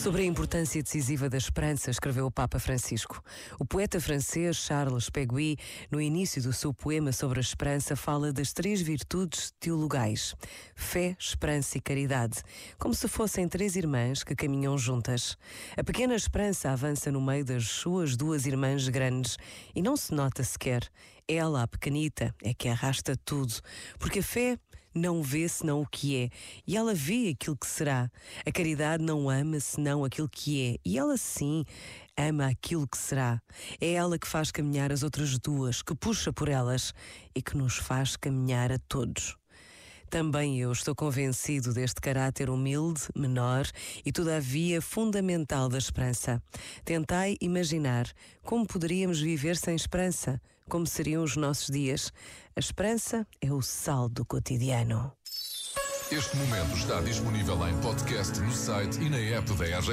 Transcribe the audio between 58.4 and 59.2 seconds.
no site e na